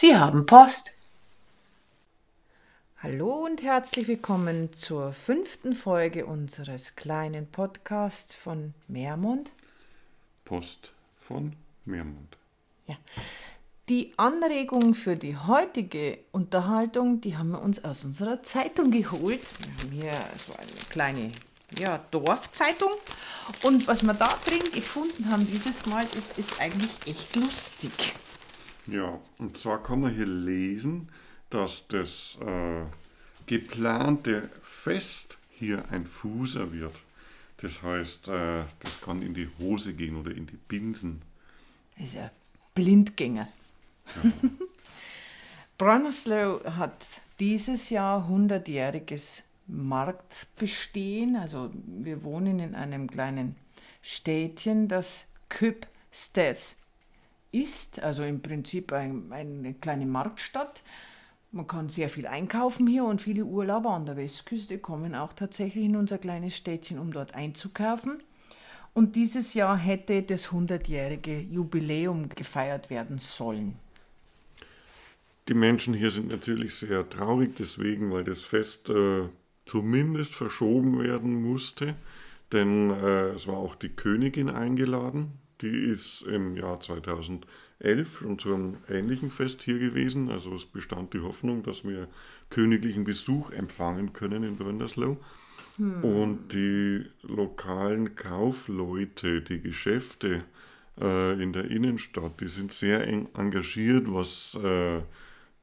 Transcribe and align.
Sie 0.00 0.16
haben 0.16 0.46
Post. 0.46 0.92
Hallo 3.02 3.44
und 3.44 3.62
herzlich 3.62 4.06
willkommen 4.06 4.72
zur 4.74 5.12
fünften 5.12 5.74
Folge 5.74 6.24
unseres 6.24 6.94
kleinen 6.94 7.48
Podcasts 7.48 8.32
von 8.32 8.74
Meermund. 8.86 9.50
Post 10.44 10.92
von 11.26 11.54
Meermund. 11.84 12.36
Ja. 12.86 12.94
Die 13.88 14.12
Anregung 14.16 14.94
für 14.94 15.16
die 15.16 15.36
heutige 15.36 16.20
Unterhaltung, 16.30 17.20
die 17.20 17.36
haben 17.36 17.50
wir 17.50 17.60
uns 17.60 17.82
aus 17.82 18.04
unserer 18.04 18.40
Zeitung 18.44 18.92
geholt. 18.92 19.42
Wir 19.58 19.82
haben 19.82 19.90
hier 19.90 20.12
so 20.46 20.52
eine 20.52 20.70
kleine 20.90 21.32
ja, 21.76 21.98
Dorfzeitung. 22.12 22.92
Und 23.64 23.88
was 23.88 24.04
wir 24.04 24.14
da 24.14 24.32
drin 24.46 24.62
gefunden 24.72 25.28
haben 25.28 25.44
dieses 25.50 25.86
Mal, 25.86 26.06
das 26.14 26.38
ist 26.38 26.60
eigentlich 26.60 26.92
echt 27.04 27.34
lustig. 27.34 28.14
Ja, 28.90 29.20
und 29.38 29.58
zwar 29.58 29.82
kann 29.82 30.00
man 30.00 30.14
hier 30.14 30.26
lesen, 30.26 31.08
dass 31.50 31.86
das 31.88 32.38
äh, 32.40 32.84
geplante 33.46 34.48
Fest 34.62 35.36
hier 35.50 35.84
ein 35.90 36.06
Fußer 36.06 36.72
wird. 36.72 36.94
Das 37.58 37.82
heißt, 37.82 38.28
äh, 38.28 38.64
das 38.80 39.00
kann 39.00 39.20
in 39.20 39.34
die 39.34 39.48
Hose 39.58 39.92
gehen 39.92 40.16
oder 40.16 40.30
in 40.30 40.46
die 40.46 40.56
Binsen. 40.56 41.20
Das 41.98 42.08
ist 42.10 42.16
ein 42.16 42.30
Blindgänger. 42.74 43.48
Ja. 44.22 44.30
Bronnerslow 45.78 46.64
hat 46.64 47.04
dieses 47.38 47.90
Jahr 47.90 48.28
100-jähriges 48.28 49.42
Marktbestehen. 49.66 51.36
Also 51.36 51.70
wir 51.86 52.24
wohnen 52.24 52.58
in 52.58 52.74
einem 52.74 53.08
kleinen 53.08 53.54
Städtchen, 54.02 54.88
das 54.88 55.26
Köpstedt 55.48 56.76
ist, 57.52 58.00
also 58.00 58.22
im 58.24 58.40
Prinzip 58.40 58.92
ein, 58.92 59.32
eine 59.32 59.74
kleine 59.74 60.06
Marktstadt. 60.06 60.82
Man 61.50 61.66
kann 61.66 61.88
sehr 61.88 62.10
viel 62.10 62.26
einkaufen 62.26 62.86
hier 62.86 63.04
und 63.04 63.22
viele 63.22 63.44
Urlauber 63.44 63.90
an 63.90 64.04
der 64.04 64.16
Westküste 64.16 64.78
kommen 64.78 65.14
auch 65.14 65.32
tatsächlich 65.32 65.84
in 65.84 65.96
unser 65.96 66.18
kleines 66.18 66.56
Städtchen, 66.56 66.98
um 66.98 67.12
dort 67.12 67.34
einzukaufen. 67.34 68.22
Und 68.92 69.16
dieses 69.16 69.54
Jahr 69.54 69.76
hätte 69.76 70.22
das 70.22 70.50
100-jährige 70.50 71.40
Jubiläum 71.40 72.28
gefeiert 72.28 72.90
werden 72.90 73.18
sollen. 73.18 73.76
Die 75.48 75.54
Menschen 75.54 75.94
hier 75.94 76.10
sind 76.10 76.30
natürlich 76.30 76.74
sehr 76.74 77.08
traurig 77.08 77.54
deswegen, 77.58 78.10
weil 78.12 78.24
das 78.24 78.42
Fest 78.42 78.90
äh, 78.90 79.28
zumindest 79.64 80.34
verschoben 80.34 81.02
werden 81.02 81.42
musste, 81.42 81.94
denn 82.52 82.90
äh, 82.90 83.28
es 83.28 83.46
war 83.46 83.56
auch 83.56 83.74
die 83.74 83.88
Königin 83.88 84.50
eingeladen. 84.50 85.32
Die 85.60 85.90
ist 85.90 86.22
im 86.22 86.56
Jahr 86.56 86.80
2011 86.80 88.18
schon 88.18 88.38
zu 88.38 88.54
einem 88.54 88.76
ähnlichen 88.88 89.30
Fest 89.30 89.62
hier 89.62 89.78
gewesen. 89.78 90.30
Also 90.30 90.54
es 90.54 90.64
bestand 90.64 91.14
die 91.14 91.20
Hoffnung, 91.20 91.62
dass 91.62 91.84
wir 91.84 92.08
königlichen 92.50 93.04
Besuch 93.04 93.50
empfangen 93.50 94.12
können 94.12 94.42
in 94.44 94.56
Bröndersloh. 94.56 95.18
Hm. 95.76 96.04
Und 96.04 96.52
die 96.52 97.04
lokalen 97.22 98.14
Kaufleute, 98.14 99.42
die 99.42 99.60
Geschäfte 99.60 100.44
äh, 101.00 101.42
in 101.42 101.52
der 101.52 101.70
Innenstadt, 101.70 102.40
die 102.40 102.48
sind 102.48 102.72
sehr 102.72 103.06
eng 103.06 103.28
engagiert, 103.34 104.06
was 104.08 104.56
äh, 104.62 105.00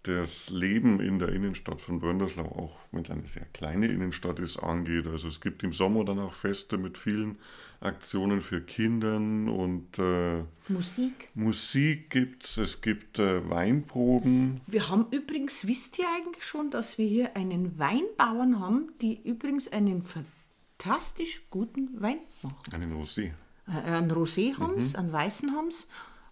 das 0.07 0.49
Leben 0.49 0.99
in 0.99 1.19
der 1.19 1.29
Innenstadt 1.29 1.81
von 1.81 1.99
Brönderslau, 1.99 2.45
auch 2.45 2.77
wenn 2.91 3.03
es 3.03 3.09
eine 3.09 3.27
sehr 3.27 3.45
kleine 3.53 3.87
Innenstadt 3.87 4.39
ist, 4.39 4.57
angeht. 4.57 5.07
Also 5.07 5.27
es 5.27 5.41
gibt 5.41 5.63
im 5.63 5.73
Sommer 5.73 6.05
dann 6.05 6.19
auch 6.19 6.33
Feste 6.33 6.77
mit 6.77 6.97
vielen 6.97 7.37
Aktionen 7.81 8.41
für 8.41 8.61
Kindern 8.61 9.49
und 9.49 9.99
äh, 9.99 10.43
Musik. 10.67 11.29
Musik 11.35 12.09
gibt 12.09 12.45
es, 12.45 12.57
es 12.57 12.81
gibt 12.81 13.19
äh, 13.19 13.47
Weinproben. 13.49 14.61
Wir 14.67 14.89
haben 14.89 15.07
übrigens, 15.11 15.67
wisst 15.67 15.99
ihr 15.99 16.05
eigentlich 16.15 16.45
schon, 16.45 16.71
dass 16.71 16.97
wir 16.97 17.07
hier 17.07 17.35
einen 17.35 17.77
Weinbauern 17.77 18.59
haben, 18.59 18.91
die 19.01 19.21
übrigens 19.23 19.71
einen 19.71 20.03
fantastisch 20.03 21.43
guten 21.49 22.01
Wein 22.01 22.19
machen. 22.41 22.73
Einen 22.73 22.93
Rosé. 22.93 23.31
Äh, 23.67 23.91
einen 23.91 24.11
Rosé 24.11 24.57
haben 24.57 24.75
mhm. 24.75 24.95
einen 24.95 25.11
weißen 25.11 25.51
haben 25.51 25.69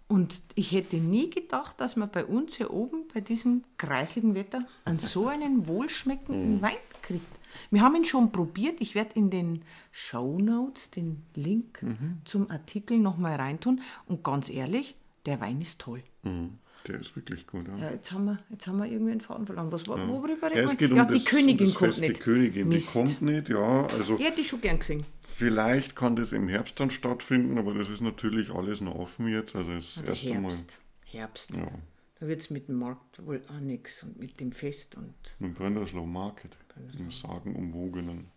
und 0.07 0.41
ich 0.55 0.71
hätte 0.71 0.97
nie 0.97 1.29
gedacht, 1.29 1.79
dass 1.79 1.95
man 1.95 2.09
bei 2.09 2.25
uns 2.25 2.55
hier 2.55 2.71
oben, 2.71 3.07
bei 3.13 3.21
diesem 3.21 3.63
kreisligen 3.77 4.35
Wetter, 4.35 4.59
an 4.85 4.97
so 4.97 5.27
einen 5.27 5.67
wohlschmeckenden 5.67 6.57
mhm. 6.57 6.61
Wein 6.61 6.77
kriegt. 7.01 7.39
Wir 7.71 7.81
haben 7.81 7.95
ihn 7.95 8.05
schon 8.05 8.31
probiert. 8.31 8.81
Ich 8.81 8.95
werde 8.95 9.15
in 9.15 9.29
den 9.29 9.63
Show 9.91 10.37
Notes 10.39 10.91
den 10.91 11.23
Link 11.35 11.81
mhm. 11.81 12.21
zum 12.25 12.49
Artikel 12.49 12.99
nochmal 12.99 13.35
reintun. 13.35 13.81
Und 14.05 14.23
ganz 14.23 14.49
ehrlich, 14.49 14.95
der 15.25 15.39
Wein 15.39 15.61
ist 15.61 15.79
toll. 15.79 16.03
Mhm. 16.23 16.59
Der 16.87 16.99
ist 16.99 17.15
wirklich 17.15 17.47
gut. 17.47 17.67
Ja. 17.67 17.77
ja. 17.77 17.91
jetzt, 17.91 18.11
haben 18.11 18.25
wir, 18.25 18.39
jetzt 18.49 18.67
haben 18.67 18.77
wir 18.77 18.85
irgendwie 18.85 19.11
einen 19.13 19.21
Faden 19.21 19.45
verloren. 19.45 19.71
Was 19.71 19.85
ja. 19.85 20.07
worüber 20.07 20.53
ja, 20.53 20.63
es 20.63 20.77
geht 20.77 20.91
um 20.91 20.97
ja, 20.97 21.05
die 21.05 21.13
das, 21.13 21.25
Königin 21.25 21.67
um 21.67 21.73
kommt 21.73 21.99
nicht. 21.99 22.17
Die 22.17 22.21
Königin, 22.21 22.67
Mist. 22.67 22.89
die 22.89 22.99
kommt 22.99 23.21
nicht, 23.21 23.49
ja. 23.49 23.85
Also, 23.87 24.17
die 24.17 24.23
hätte 24.23 24.41
ich 24.41 24.47
schon 24.47 24.61
gern 24.61 24.79
gesehen. 24.79 25.05
Vielleicht 25.21 25.95
kann 25.95 26.15
das 26.15 26.33
im 26.33 26.47
Herbst 26.47 26.79
dann 26.79 26.91
stattfinden, 26.91 27.57
aber 27.57 27.73
das 27.73 27.89
ist 27.89 28.01
natürlich 28.01 28.51
alles 28.51 28.81
noch 28.81 28.95
offen 28.95 29.27
jetzt. 29.27 29.55
Also 29.55 29.71
es 29.71 29.97
also 29.97 30.09
erst 30.09 30.23
Herbst. 30.23 30.33
Einmal, 30.35 31.21
Herbst. 31.21 31.55
Ja. 31.55 31.71
Da 32.19 32.27
wird 32.27 32.41
es 32.41 32.49
mit 32.49 32.67
dem 32.67 32.75
Markt 32.75 33.25
wohl 33.25 33.41
auch 33.49 33.59
nichts 33.59 34.03
und 34.03 34.19
mit 34.19 34.39
dem 34.39 34.51
Fest 34.51 34.95
und. 34.95 35.13
Mit 35.39 35.55
Brennerslow 35.55 36.05
Market, 36.05 36.51
im 36.97 37.11
sagenumwogenen. 37.11 38.27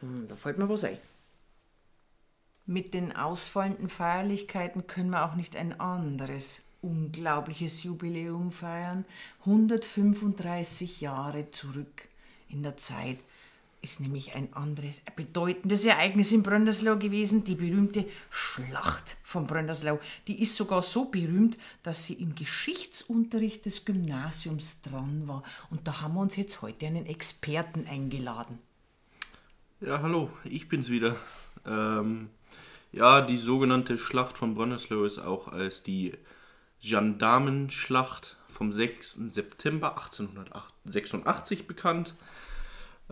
Hm, 0.00 0.26
da 0.28 0.36
fällt 0.36 0.58
mir 0.58 0.68
was 0.68 0.84
ein. 0.84 0.98
Mit 2.64 2.94
den 2.94 3.14
ausfallenden 3.16 3.88
Feierlichkeiten 3.88 4.86
können 4.86 5.10
wir 5.10 5.24
auch 5.24 5.34
nicht 5.34 5.56
ein 5.56 5.78
anderes 5.80 6.64
unglaubliches 6.82 7.82
Jubiläum 7.84 8.50
feiern. 8.50 9.04
135 9.40 11.00
Jahre 11.00 11.50
zurück 11.50 12.08
in 12.48 12.62
der 12.62 12.76
Zeit 12.76 13.18
ist 13.82 14.00
nämlich 14.00 14.36
ein 14.36 14.52
anderes 14.54 15.00
bedeutendes 15.16 15.84
Ereignis 15.84 16.30
in 16.30 16.44
Brönderslau 16.44 16.96
gewesen, 16.96 17.42
die 17.42 17.56
berühmte 17.56 18.04
Schlacht 18.30 19.16
von 19.24 19.48
Brönderslau. 19.48 19.98
Die 20.28 20.40
ist 20.40 20.54
sogar 20.54 20.82
so 20.82 21.06
berühmt, 21.06 21.58
dass 21.82 22.04
sie 22.04 22.14
im 22.14 22.36
Geschichtsunterricht 22.36 23.66
des 23.66 23.84
Gymnasiums 23.84 24.80
dran 24.82 25.26
war. 25.26 25.42
Und 25.70 25.88
da 25.88 26.00
haben 26.00 26.14
wir 26.14 26.20
uns 26.20 26.36
jetzt 26.36 26.62
heute 26.62 26.86
einen 26.86 27.06
Experten 27.06 27.86
eingeladen. 27.88 28.60
Ja, 29.80 30.00
hallo, 30.00 30.30
ich 30.44 30.68
bin's 30.68 30.88
wieder. 30.88 31.16
Ähm, 31.66 32.30
ja, 32.92 33.20
die 33.20 33.36
sogenannte 33.36 33.98
Schlacht 33.98 34.38
von 34.38 34.54
Brönderslau 34.54 35.02
ist 35.02 35.18
auch 35.18 35.48
als 35.48 35.82
die 35.82 36.12
Gendarmenschlacht 36.82 38.36
vom 38.48 38.72
6. 38.72 39.14
September 39.28 39.96
1886 39.96 41.66
bekannt. 41.66 42.14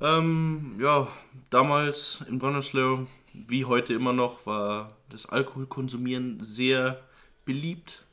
Ähm, 0.01 0.77
ja, 0.81 1.09
damals 1.51 2.25
in 2.29 2.39
Brunnerslow, 2.39 3.07
wie 3.33 3.65
heute 3.65 3.95
immer 3.95 4.13
noch, 4.13 4.47
war 4.47 4.97
das 5.09 5.27
Alkoholkonsumieren 5.27 6.41
sehr 6.41 7.01
beliebt. 7.45 8.05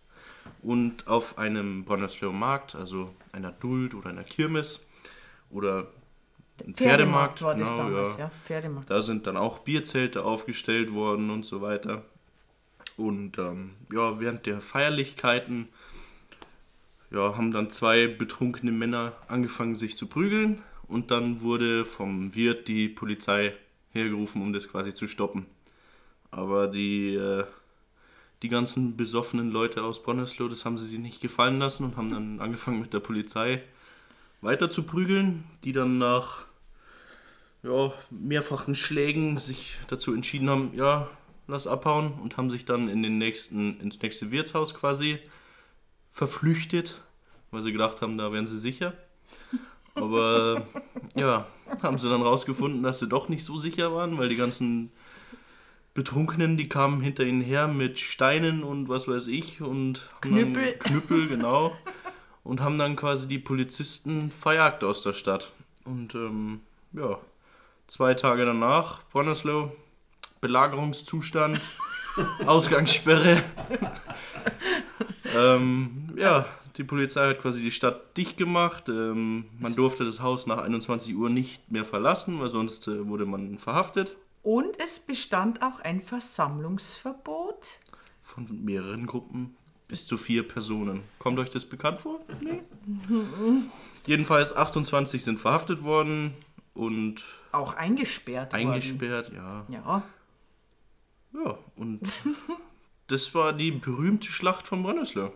Und 0.62 1.07
auf 1.07 1.38
einem 1.38 1.84
Brunnerslow 1.84 2.31
Markt, 2.31 2.75
also 2.75 3.13
einer 3.34 3.51
Duld 3.51 3.94
oder 3.94 4.09
einer 4.09 4.23
Kirmes 4.23 4.85
oder 5.50 5.88
ein 6.66 6.73
Pferdemarkt, 6.73 7.40
Pferdemarkt 7.40 7.41
war 7.41 7.56
das 7.56 7.69
genau, 7.69 7.84
damals, 7.84 8.09
ja. 8.13 8.19
ja. 8.19 8.31
Pferdemarkt. 8.46 8.90
Da 8.90 9.01
sind 9.01 9.28
dann 9.28 9.38
auch 9.38 9.59
Bierzelte 9.59 10.23
aufgestellt 10.23 10.94
worden 10.94 11.29
und 11.29 11.46
so 11.46 11.62
weiter. 11.62 12.03
Und 12.97 13.38
ähm, 13.38 13.72
ja, 13.94 14.19
während 14.19 14.46
der 14.46 14.59
Feierlichkeiten 14.59 15.69
ja, 17.12 17.38
haben 17.38 17.52
dann 17.52 17.69
zwei 17.69 18.08
betrunkene 18.08 18.72
Männer 18.72 19.13
angefangen, 19.28 19.75
sich 19.75 19.97
zu 19.97 20.08
prügeln 20.08 20.62
und 20.88 21.12
dann 21.12 21.41
wurde 21.41 21.85
vom 21.85 22.35
Wirt 22.35 22.68
die 22.68 22.90
Polizei 22.90 23.53
hergerufen, 23.91 24.41
um 24.41 24.52
das 24.52 24.68
quasi 24.68 24.94
zu 24.94 25.08
stoppen. 25.08 25.46
Aber 26.31 26.68
die, 26.68 27.16
äh, 27.16 27.46
die 28.41 28.50
ganzen 28.50 28.97
besoffenen 28.97 29.52
Leute 29.52 29.84
aus 29.84 30.03
Bronnesloh, 30.03 30.50
das 30.50 30.66
haben 30.66 30.78
sie 30.78 30.85
sich 30.85 31.00
nicht 31.00 31.22
gefallen 31.22 31.59
lassen 31.59 31.85
und 31.85 31.97
haben 31.97 32.11
dann 32.11 32.40
angefangen 32.40 32.82
mit 32.82 32.93
der 32.93 33.00
Polizei 33.00 33.61
weiter 34.41 34.70
zu 34.70 34.84
prügeln, 34.84 35.46
die 35.64 35.72
dann 35.72 35.97
nach 35.97 36.46
ja, 37.64 37.91
mehrfachen 38.09 38.76
Schlägen 38.76 39.38
sich 39.38 39.78
dazu 39.88 40.14
entschieden 40.14 40.50
haben, 40.50 40.72
ja, 40.76 41.09
lass 41.47 41.67
abhauen 41.67 42.14
und 42.22 42.38
haben 42.38 42.49
sich 42.49 42.66
dann 42.66 42.90
in 42.90 43.02
den 43.02 43.17
nächsten, 43.17 43.79
ins 43.79 44.02
nächste 44.02 44.32
Wirtshaus 44.32 44.73
quasi 44.73 45.20
verflüchtet, 46.11 47.02
weil 47.52 47.64
sie 47.64 47.72
gedacht 47.72 48.02
haben, 48.02 48.17
da 48.17 48.32
wären 48.32 48.47
sie 48.47 48.59
sicher. 48.59 48.94
Aber 49.96 50.67
ja, 51.16 51.47
haben 51.82 51.99
sie 51.99 52.09
dann 52.09 52.22
rausgefunden, 52.22 52.84
dass 52.84 52.99
sie 52.99 53.08
doch 53.08 53.29
nicht 53.29 53.44
so 53.44 53.58
sicher 53.58 53.94
waren, 53.94 54.17
weil 54.17 54.29
die 54.29 54.35
ganzen 54.35 54.91
Betrunkenen, 55.94 56.58
die 56.58 56.70
kamen 56.70 57.02
hinter 57.02 57.23
ihnen 57.23 57.41
her 57.41 57.67
mit 57.67 57.97
Steinen 57.97 58.64
und 58.64 58.90
was 58.90 59.08
weiß 59.08 59.28
ich 59.28 59.61
und 59.61 60.08
Knüppel. 60.22 60.73
Knüppel, 60.73 61.28
genau. 61.29 61.76
Und 62.43 62.61
haben 62.61 62.78
dann 62.78 62.96
quasi 62.96 63.28
die 63.28 63.40
Polizisten 63.40 64.29
verjagt 64.29 64.84
aus 64.84 65.02
der 65.02 65.14
Stadt. 65.14 65.52
Und 65.85 66.14
ähm, 66.16 66.61
ja, 66.93 67.17
zwei 67.88 68.14
Tage 68.14 68.46
danach, 68.46 69.03
Bronnerslow, 69.11 69.72
Belagerungszustand, 70.41 71.61
Ausgangssperre. 72.45 73.43
ähm, 75.35 76.13
ja, 76.17 76.45
Die 76.78 76.84
Polizei 76.84 77.29
hat 77.29 77.41
quasi 77.41 77.61
die 77.61 77.72
Stadt 77.72 78.16
dicht 78.17 78.37
gemacht. 78.37 78.87
Ähm, 78.89 79.45
man 79.59 79.75
durfte 79.75 80.05
das 80.05 80.19
Haus 80.22 80.45
nach 80.47 80.59
21 80.59 81.16
Uhr 81.16 81.29
nicht 81.29 81.72
mehr 81.72 81.85
verlassen, 81.85 82.39
weil 82.39 82.49
sonst 82.49 82.87
äh, 82.87 83.07
wurde 83.07 83.25
man 83.25 83.57
verhaftet. 83.57 84.16
Und 84.43 84.79
es 84.79 84.99
bestand 84.99 85.61
auch 85.61 85.79
ein 85.81 86.01
Versammlungsverbot. 86.01 87.79
Von 88.23 88.45
mehreren 88.63 89.05
Gruppen 89.07 89.55
bis 89.87 90.05
zu 90.05 90.17
vier 90.17 90.47
Personen. 90.47 91.01
Kommt 91.19 91.40
euch 91.40 91.49
das 91.49 91.66
bekannt 91.66 92.01
vor? 92.01 92.19
Nee. 92.41 92.61
Jedenfalls 94.05 94.55
28 94.55 95.23
sind 95.23 95.40
verhaftet 95.40 95.83
worden 95.83 96.33
und 96.73 97.23
Auch 97.51 97.73
eingesperrt 97.73 98.53
worden. 98.53 98.67
eingesperrt, 98.67 99.31
ja. 99.33 99.66
Ja. 99.69 100.03
Ja, 101.34 101.58
und 101.76 102.02
das 103.08 103.34
war 103.34 103.53
die 103.53 103.72
berühmte 103.72 104.29
Schlacht 104.32 104.68
von 104.68 104.84
Brenneslau. 104.84 105.32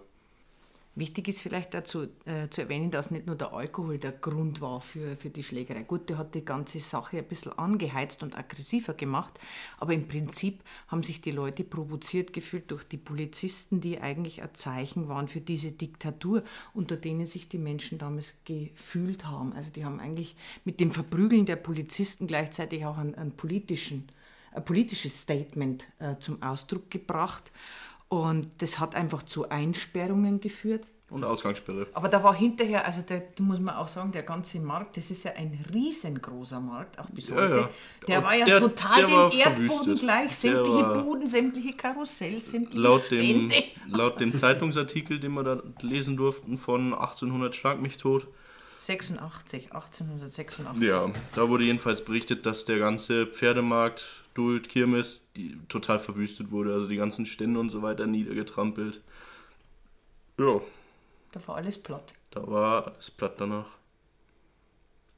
Wichtig 0.94 1.30
ist 1.30 1.42
vielleicht 1.42 1.74
dazu 1.74 2.08
äh, 2.26 2.50
zu 2.50 2.62
erwähnen, 2.62 2.92
dass 2.92 3.12
nicht 3.12 3.26
nur 3.26 3.38
der 3.38 3.54
Alkohol 3.54 3.98
der 3.98 4.12
Grund 4.12 4.60
war 4.60 4.82
für, 4.82 5.16
für 5.16 5.30
die 5.30 5.42
Schlägerei. 5.42 5.84
Gut, 5.84 6.10
der 6.10 6.18
hat 6.18 6.36
die 6.36 6.44
ganze 6.44 6.82
Sache 6.82 7.20
ein 7.20 7.28
bisschen 7.28 7.58
angeheizt 7.58 8.24
und 8.24 8.38
aggressiver 8.38 8.94
gemacht, 8.94 9.40
aber 9.78 9.94
im 9.94 10.10
Prinzip 10.10 10.62
haben 10.90 11.04
sich 11.04 11.22
die 11.22 11.32
Leute 11.32 11.64
provoziert 11.64 12.34
gefühlt 12.34 12.70
durch 12.72 12.84
die 12.84 12.98
Polizisten, 12.98 13.80
die 13.80 14.02
eigentlich 14.02 14.42
ein 14.42 14.54
Zeichen 14.54 15.08
waren 15.08 15.30
für 15.30 15.40
diese 15.40 15.72
Diktatur, 15.72 16.44
unter 16.74 16.98
denen 16.98 17.26
sich 17.26 17.48
die 17.48 17.58
Menschen 17.58 17.98
damals 17.98 18.36
gefühlt 18.44 19.26
haben. 19.26 19.54
Also 19.54 19.72
die 19.72 19.86
haben 19.86 20.02
eigentlich 20.02 20.36
mit 20.66 20.82
dem 20.82 20.92
Verprügeln 20.92 21.46
der 21.46 21.56
Polizisten 21.56 22.28
gleichzeitig 22.28 22.86
auch 22.86 22.98
einen, 22.98 23.16
einen 23.16 23.32
politischen, 23.32 24.10
ein 24.54 24.66
politisches 24.66 25.20
Statement 25.22 25.86
äh, 26.00 26.16
zum 26.20 26.42
Ausdruck 26.44 26.90
gebracht. 26.92 27.52
Und 28.10 28.50
das 28.58 28.80
hat 28.80 28.96
einfach 28.96 29.24
zu 29.24 29.50
Einsperrungen 29.50 30.40
geführt. 30.42 30.86
Und 31.10 31.26
Ausgangssperre. 31.26 31.88
Aber 31.94 32.08
da 32.08 32.24
war 32.24 32.34
hinterher, 32.34 32.86
also 32.86 33.02
da 33.06 33.16
muss 33.40 33.60
man 33.60 33.76
auch 33.76 33.90
sagen, 33.90 34.14
der 34.14 34.24
ganze 34.24 34.62
Markt, 34.62 34.96
das 34.96 35.12
ist 35.12 35.24
ja 35.26 35.32
ein 35.34 35.66
riesengroßer 35.74 36.62
Markt, 36.62 36.98
auch 37.00 37.10
bis 37.10 37.28
Ja, 37.28 37.36
heute. 37.36 37.56
ja. 37.56 37.70
Der 38.08 38.18
Und 38.20 38.24
war 38.24 38.36
ja 38.38 38.46
der- 38.46 38.60
total 38.62 39.02
dem 39.06 39.10
Erdboden 39.12 39.68
verwüstet. 39.70 40.00
gleich. 40.00 40.36
Sämtliche 40.38 40.84
Buden, 41.04 41.28
sämtliche 41.28 41.74
Karussells, 41.74 42.52
sämtliche 42.52 42.80
Laut 42.82 43.12
dem, 43.12 43.20
Stände. 43.20 43.56
laut 43.90 44.22
dem 44.22 44.34
Zeitungsartikel, 44.36 45.20
den 45.20 45.34
wir 45.34 45.44
da 45.44 45.62
lesen 45.82 46.16
durften, 46.16 46.58
von 46.58 46.94
1800 46.94 47.56
Schlag 47.56 47.82
mich 47.82 47.98
tot. 47.98 48.28
86, 48.80 49.74
1886. 49.74 50.90
Ja, 50.90 51.10
da 51.36 51.50
wurde 51.50 51.66
jedenfalls 51.66 52.04
berichtet, 52.06 52.46
dass 52.46 52.64
der 52.66 52.80
ganze 52.80 53.28
Pferdemarkt, 53.28 54.21
Duld, 54.34 54.70
Kirmes, 54.70 55.30
die 55.36 55.58
total 55.70 56.00
verwüstet 56.00 56.52
wurde. 56.52 56.74
Also 56.74 56.88
die 56.88 56.96
ganzen 56.98 57.26
Stände 57.26 57.60
und 57.60 57.70
so 57.70 57.82
weiter 57.82 58.08
niedergetrampelt. 58.08 59.02
Ja, 60.38 60.62
Da 61.32 61.46
war 61.48 61.56
alles 61.58 61.78
platt. 61.82 62.14
da 62.32 62.46
war 62.48 62.88
alles 62.88 63.12
platt 63.12 63.40
danach. 63.40 63.78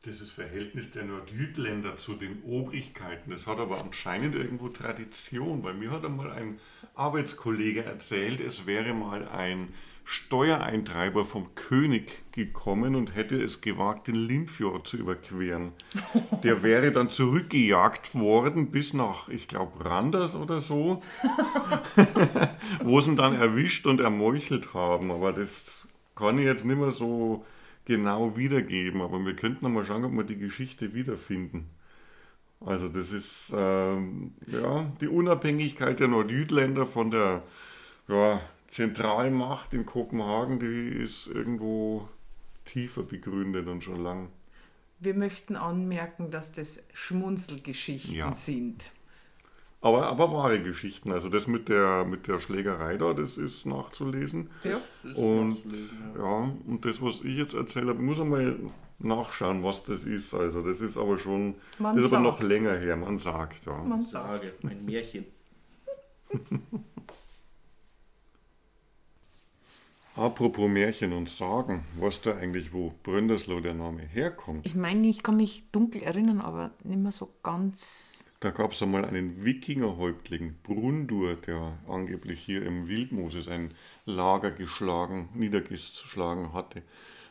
Dieses 0.05 0.31
Verhältnis 0.31 0.91
der 0.91 1.05
Nordjütländer 1.05 1.95
zu 1.97 2.15
den 2.15 2.43
Obrigkeiten, 2.43 3.31
das 3.31 3.47
hat 3.47 3.57
aber 3.59 3.79
anscheinend 3.81 4.35
irgendwo 4.35 4.67
Tradition, 4.69 5.63
weil 5.63 5.73
mir 5.75 5.91
hat 5.91 6.03
einmal 6.05 6.29
ein 6.29 6.59
Arbeitskollege 6.93 7.83
erzählt, 7.85 8.39
es 8.41 8.65
wäre 8.65 8.93
mal 8.93 9.27
ein 9.29 9.73
Steuereintreiber 10.05 11.23
vom 11.25 11.55
König 11.55 12.23
gekommen 12.33 12.95
und 12.95 13.15
hätte 13.15 13.41
es 13.41 13.61
gewagt, 13.61 14.07
den 14.07 14.15
Limfjord 14.15 14.85
zu 14.87 14.97
überqueren. 14.97 15.71
Der 16.43 16.61
wäre 16.61 16.91
dann 16.91 17.09
zurückgejagt 17.09 18.13
worden 18.15 18.71
bis 18.71 18.93
nach, 18.93 19.29
ich 19.29 19.47
glaube, 19.47 19.85
Randers 19.85 20.35
oder 20.35 20.59
so, 20.59 21.01
wo 22.83 22.99
sie 22.99 23.11
ihn 23.11 23.17
dann 23.17 23.33
erwischt 23.33 23.87
und 23.87 24.01
ermeuchelt 24.01 24.73
haben. 24.73 25.11
Aber 25.11 25.31
das 25.31 25.87
kann 26.15 26.37
ich 26.37 26.45
jetzt 26.45 26.65
nicht 26.65 26.79
mehr 26.79 26.91
so 26.91 27.45
genau 27.85 28.35
wiedergeben, 28.35 29.01
aber 29.01 29.23
wir 29.25 29.35
könnten 29.35 29.71
mal 29.71 29.85
schauen, 29.85 30.05
ob 30.05 30.13
wir 30.13 30.23
die 30.23 30.37
Geschichte 30.37 30.93
wiederfinden. 30.93 31.69
Also 32.65 32.87
das 32.87 33.11
ist 33.11 33.53
ähm, 33.55 34.33
ja, 34.47 34.91
die 35.01 35.07
Unabhängigkeit 35.07 35.99
der 35.99 36.07
Nordjütländer 36.07 36.85
von 36.85 37.11
der 37.11 37.43
ja, 38.07 38.41
Zentralmacht 38.73 39.71
in 39.75 39.85
Kopenhagen, 39.85 40.59
die 40.59 40.65
ist 41.03 41.27
irgendwo 41.27 42.09
tiefer 42.65 43.03
begründet 43.03 43.67
und 43.67 43.83
schon 43.83 44.01
lang. 44.03 44.29
Wir 44.99 45.13
möchten 45.13 45.55
anmerken, 45.55 46.31
dass 46.31 46.51
das 46.53 46.81
Schmunzelgeschichten 46.91 48.15
Ja. 48.15 48.33
sind. 48.33 48.91
Aber, 49.81 50.07
aber 50.07 50.31
wahre 50.31 50.63
Geschichten. 50.63 51.11
Also 51.11 51.29
das 51.29 51.45
mit 51.45 51.69
der, 51.69 52.03
mit 52.05 52.27
der 52.27 52.39
Schlägerei 52.39 52.97
da, 52.97 53.13
das 53.13 53.37
ist 53.37 53.65
nachzulesen. 53.67 54.49
Ja. 54.63 54.77
Und 55.13 55.57
ja, 56.17 56.51
und 56.65 56.83
das, 56.83 56.99
was 56.99 57.21
ich 57.21 57.37
jetzt 57.37 57.53
erzählt 57.53 57.89
habe, 57.89 58.01
muss 58.01 58.19
einmal 58.19 58.55
nachschauen, 58.97 59.61
was 59.63 59.83
das 59.83 60.03
ist. 60.05 60.33
Also 60.33 60.61
das 60.65 60.81
ist 60.81 60.97
aber 60.97 61.19
schon, 61.19 61.55
Man 61.77 61.95
das 61.95 62.05
ist 62.05 62.13
aber 62.13 62.23
noch 62.23 62.41
länger 62.41 62.75
her, 62.77 62.95
man 62.95 63.19
sagt, 63.19 63.65
ja. 63.67 63.77
Man 63.83 64.01
sagt. 64.01 64.47
Sage, 64.47 64.53
ein 64.63 64.83
Märchen. 64.83 65.25
Apropos 70.15 70.69
Märchen 70.69 71.11
und 71.11 71.27
Sagen, 71.27 71.85
weißt 71.99 72.27
du 72.27 72.33
eigentlich, 72.35 72.71
wo 72.71 72.93
Bröndersloh 73.01 73.61
der 73.61 73.73
Name 73.73 74.03
herkommt? 74.03 74.63
Ich 74.63 74.75
meine, 74.75 75.07
ich 75.07 75.23
kann 75.23 75.37
mich 75.37 75.63
dunkel 75.71 76.03
erinnern, 76.03 76.39
aber 76.39 76.69
nicht 76.83 76.99
mehr 76.99 77.11
so 77.11 77.33
ganz. 77.41 78.23
Da 78.39 78.51
gab 78.51 78.73
es 78.73 78.83
einmal 78.83 79.05
einen 79.05 79.43
Wikingerhäuptling, 79.43 80.55
Brundur, 80.61 81.35
der 81.35 81.79
angeblich 81.87 82.41
hier 82.41 82.63
im 82.63 82.87
Wildmoses 82.87 83.47
ein 83.47 83.73
Lager 84.05 84.51
geschlagen, 84.51 85.29
niedergeschlagen 85.33 86.53
hatte. 86.53 86.83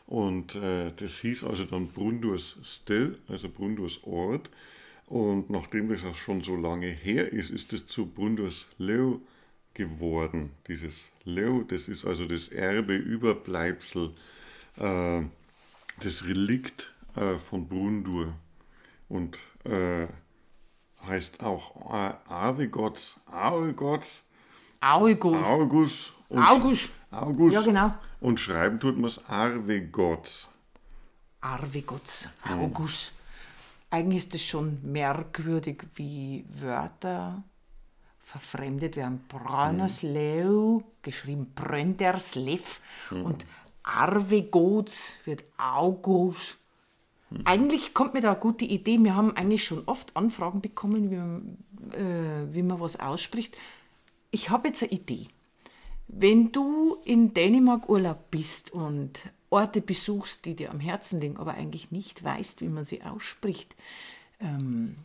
Und 0.05 0.55
äh, 0.55 0.91
das 0.93 1.19
hieß 1.19 1.45
also 1.45 1.63
dann 1.63 1.87
Brundurs 1.87 2.57
Still, 2.63 3.17
also 3.29 3.47
Brundurs 3.47 4.03
Ort. 4.03 4.49
Und 5.05 5.49
nachdem 5.49 5.87
das 5.87 6.01
schon 6.17 6.41
so 6.41 6.57
lange 6.57 6.87
her 6.87 7.31
ist, 7.31 7.49
ist 7.49 7.71
es 7.71 7.87
zu 7.87 8.07
Brundurs 8.07 8.67
Leu 8.77 9.19
geworden. 9.73 10.51
Dieses 10.67 11.09
Leu, 11.23 11.63
das 11.63 11.87
ist 11.87 12.05
also 12.05 12.25
das 12.25 12.49
Erbe, 12.49 12.95
Überbleibsel, 12.95 14.13
äh, 14.77 15.21
das 16.01 16.25
Relikt 16.25 16.93
äh, 17.15 17.37
von 17.37 17.67
Brundur. 17.67 18.33
Und 19.09 19.37
äh, 19.65 20.07
heißt 21.05 21.41
auch 21.41 21.93
äh, 21.93 22.13
Arvegots, 22.27 23.19
Arvegots, 23.25 24.23
Augus. 24.81 25.33
Augus 25.43 26.13
und 26.29 26.43
August. 26.43 26.91
August. 27.11 27.55
Ja, 27.55 27.61
genau. 27.61 27.93
Und 28.19 28.39
schreiben 28.39 28.79
tut 28.79 28.97
man 28.97 29.05
es 29.05 29.23
Arvegots. 29.29 30.49
Arvegots. 31.39 32.29
August. 32.49 33.13
Eigentlich 33.89 34.25
ist 34.25 34.35
es 34.35 34.43
schon 34.43 34.79
merkwürdig, 34.83 35.83
wie 35.95 36.45
Wörter 36.49 37.43
verfremdet 38.33 38.95
werden. 38.95 39.23
Braunerslew, 39.27 40.81
geschrieben 41.03 41.51
Brönderslev 41.53 42.81
und 43.11 43.45
Arvegots 43.83 45.17
wird 45.25 45.43
August. 45.57 46.57
Eigentlich 47.45 47.93
kommt 47.93 48.15
mir 48.15 48.21
da 48.21 48.31
eine 48.31 48.39
gute 48.39 48.65
Idee. 48.65 48.97
Wir 48.99 49.15
haben 49.15 49.37
eigentlich 49.37 49.63
schon 49.63 49.83
oft 49.85 50.15
Anfragen 50.15 50.61
bekommen, 50.61 51.11
wie 51.11 51.15
man, 51.15 51.57
äh, 51.91 52.53
wie 52.53 52.63
man 52.63 52.79
was 52.79 52.99
ausspricht. 52.99 53.55
Ich 54.31 54.49
habe 54.49 54.69
jetzt 54.69 54.81
eine 54.81 54.91
Idee. 54.91 55.27
Wenn 56.07 56.51
du 56.51 56.97
in 57.05 57.35
Dänemark 57.35 57.87
Urlaub 57.87 58.31
bist 58.31 58.71
und 58.71 59.19
Orte 59.51 59.81
besuchst, 59.81 60.45
die 60.45 60.55
dir 60.55 60.71
am 60.71 60.79
Herzen 60.79 61.21
liegen, 61.21 61.37
aber 61.37 61.53
eigentlich 61.53 61.91
nicht 61.91 62.23
weißt, 62.23 62.61
wie 62.61 62.69
man 62.69 62.85
sie 62.85 63.03
ausspricht, 63.03 63.75
ähm, 64.39 64.95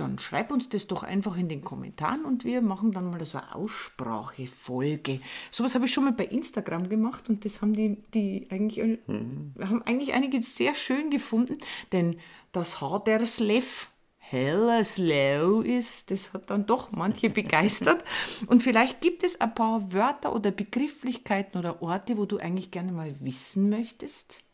dann 0.00 0.18
schreib 0.18 0.52
uns 0.52 0.68
das 0.68 0.86
doch 0.86 1.02
einfach 1.02 1.36
in 1.36 1.48
den 1.48 1.62
Kommentaren 1.62 2.24
und 2.24 2.44
wir 2.44 2.62
machen 2.62 2.92
dann 2.92 3.10
mal 3.10 3.24
so 3.24 3.38
eine 3.38 3.54
Aussprachefolge. 3.54 5.20
Sowas 5.50 5.74
habe 5.74 5.86
ich 5.86 5.92
schon 5.92 6.04
mal 6.04 6.12
bei 6.12 6.26
Instagram 6.26 6.88
gemacht 6.88 7.28
und 7.28 7.44
das 7.44 7.60
haben 7.62 7.74
die, 7.74 8.02
die 8.14 8.48
eigentlich, 8.50 8.78
haben 9.08 9.82
eigentlich 9.84 10.12
einige 10.12 10.42
sehr 10.42 10.74
schön 10.74 11.10
gefunden, 11.10 11.58
denn 11.92 12.18
das 12.52 12.80
Haderslev 12.80 13.88
Hellerslow 14.30 15.62
ist, 15.62 16.10
das 16.10 16.34
hat 16.34 16.50
dann 16.50 16.66
doch 16.66 16.92
manche 16.92 17.30
begeistert. 17.30 18.04
Und 18.46 18.62
vielleicht 18.62 19.00
gibt 19.00 19.24
es 19.24 19.40
ein 19.40 19.54
paar 19.54 19.92
Wörter 19.92 20.34
oder 20.34 20.50
Begrifflichkeiten 20.50 21.58
oder 21.58 21.80
Orte, 21.82 22.18
wo 22.18 22.26
du 22.26 22.36
eigentlich 22.36 22.70
gerne 22.70 22.92
mal 22.92 23.14
wissen 23.20 23.70
möchtest, 23.70 24.44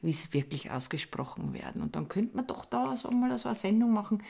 wie 0.00 0.12
sie 0.12 0.32
wirklich 0.32 0.72
ausgesprochen 0.72 1.52
werden. 1.52 1.82
Und 1.82 1.94
dann 1.94 2.08
könnte 2.08 2.36
man 2.36 2.48
doch 2.48 2.64
da 2.64 2.96
so 2.96 3.10
mal 3.12 3.36
so 3.38 3.48
eine 3.48 3.58
Sendung 3.58 3.92
machen. 3.92 4.24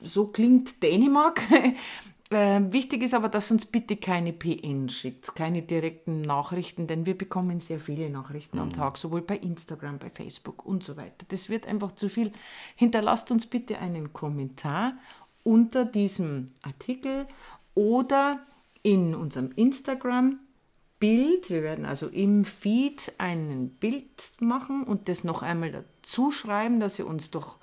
So 0.00 0.26
klingt 0.26 0.82
Dänemark. 0.82 1.40
Äh, 2.32 2.72
wichtig 2.72 3.02
ist 3.02 3.12
aber, 3.12 3.28
dass 3.28 3.50
uns 3.50 3.66
bitte 3.66 3.96
keine 3.96 4.32
PN 4.32 4.88
schickt, 4.88 5.34
keine 5.34 5.60
direkten 5.60 6.22
Nachrichten, 6.22 6.86
denn 6.86 7.04
wir 7.04 7.16
bekommen 7.16 7.60
sehr 7.60 7.78
viele 7.78 8.08
Nachrichten 8.08 8.58
am 8.58 8.72
Tag, 8.72 8.96
sowohl 8.96 9.20
bei 9.20 9.36
Instagram, 9.36 9.98
bei 9.98 10.08
Facebook 10.08 10.64
und 10.64 10.82
so 10.82 10.96
weiter. 10.96 11.26
Das 11.28 11.50
wird 11.50 11.66
einfach 11.66 11.92
zu 11.92 12.08
viel. 12.08 12.32
Hinterlasst 12.74 13.30
uns 13.30 13.44
bitte 13.44 13.78
einen 13.78 14.14
Kommentar 14.14 14.94
unter 15.42 15.84
diesem 15.84 16.52
Artikel 16.62 17.26
oder 17.74 18.40
in 18.82 19.14
unserem 19.14 19.52
Instagram 19.56 20.38
Bild. 20.98 21.50
Wir 21.50 21.62
werden 21.62 21.84
also 21.84 22.06
im 22.06 22.44
Feed 22.44 23.12
ein 23.18 23.70
Bild 23.80 24.36
machen 24.40 24.84
und 24.84 25.08
das 25.08 25.24
noch 25.24 25.42
einmal 25.42 25.72
dazu 25.72 26.30
schreiben, 26.30 26.80
dass 26.80 26.98
ihr 26.98 27.06
uns 27.06 27.30
doch 27.30 27.58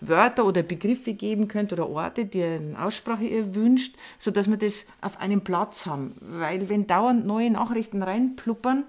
Wörter 0.00 0.44
oder 0.44 0.62
Begriffe 0.62 1.14
geben 1.14 1.48
könnt 1.48 1.72
oder 1.72 1.88
Orte, 1.88 2.26
die 2.26 2.42
eine 2.42 2.82
Aussprache 2.82 3.24
ihr 3.24 3.54
wünscht, 3.54 3.96
sodass 4.18 4.48
wir 4.48 4.56
das 4.56 4.86
auf 5.00 5.18
einem 5.18 5.42
Platz 5.42 5.86
haben. 5.86 6.14
Weil 6.20 6.68
wenn 6.68 6.86
dauernd 6.86 7.26
neue 7.26 7.50
Nachrichten 7.50 8.02
reinpluppern, 8.02 8.84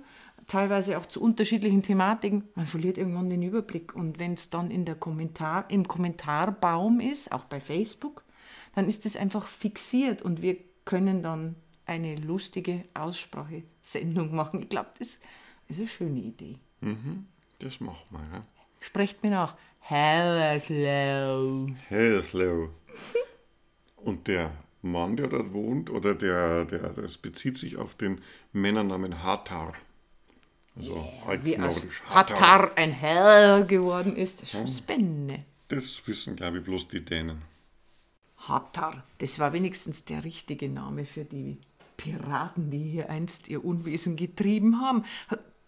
teilweise 0.48 0.98
auch 0.98 1.06
zu 1.06 1.22
unterschiedlichen 1.22 1.84
Thematiken, 1.84 2.44
man 2.56 2.68
verliert 2.68 2.98
irgendwann 2.98 3.30
den 3.30 3.44
Überblick. 3.44 3.96
Und 3.96 4.20
wenn 4.20 4.34
es 4.34 4.50
dann 4.50 4.72
in 4.72 4.86
der 4.86 4.96
Kommentar, 4.96 5.66
im 5.70 5.88
Kommentarbaum 5.88 7.00
ist, 7.00 7.32
auch 7.32 7.44
bei 7.46 7.60
Facebook, 7.60 8.24
dann 8.76 8.88
ist 8.88 9.06
es 9.06 9.18
einfach 9.18 9.48
fixiert 9.48 10.22
und 10.22 10.42
wir 10.42 10.58
können 10.86 11.22
dann 11.22 11.56
eine 11.86 12.16
lustige 12.16 12.84
Aussprachesendung 12.94 14.36
machen. 14.36 14.64
Ich 14.64 14.70
glaube, 14.70 14.90
das 15.00 15.20
ist 15.68 15.80
eine 15.80 15.88
schöne 15.88 16.20
Idee. 16.20 16.58
Mhm, 16.82 17.26
das 17.60 17.80
machen 17.80 18.06
wir, 18.12 18.20
ja. 18.20 18.44
Sprecht 18.80 19.24
mir 19.24 19.32
nach. 19.32 19.58
Hello. 19.90 21.66
Hello. 21.88 22.70
Und 23.96 24.28
der 24.28 24.52
Mann, 24.82 25.16
der 25.16 25.28
dort 25.28 25.54
wohnt, 25.54 25.90
oder 25.90 26.14
der, 26.14 26.66
der, 26.66 26.90
das 26.90 27.18
bezieht 27.18 27.58
sich 27.58 27.78
auf 27.78 27.96
den 27.96 28.20
Männernamen 28.52 29.24
Hatar. 29.24 29.76
Also 30.76 31.08
Wie 31.42 31.58
aus 31.58 31.78
altnordisch. 31.78 32.04
Hatar 32.10 32.72
ein 32.76 32.92
Herr 32.92 33.64
geworden 33.64 34.18
ist. 34.18 34.42
Das 34.42 34.50
ist 34.50 34.52
schon 34.52 34.68
spannend. 34.68 35.40
Das 35.70 36.06
wissen, 36.06 36.36
glaube 36.36 36.58
ich, 36.58 36.66
bloß 36.66 36.90
die 36.90 37.06
Dänen. 37.06 37.44
Hatar, 38.40 39.06
das 39.20 39.40
war 39.40 39.54
wenigstens 39.54 40.04
der 40.04 40.26
richtige 40.26 40.68
Name 40.68 41.06
für 41.06 41.24
die 41.24 41.60
Piraten, 41.96 42.72
die 42.72 42.84
hier 42.90 43.10
einst 43.10 43.48
ihr 43.48 43.64
Unwesen 43.64 44.18
getrieben 44.18 44.82
haben. 44.82 45.06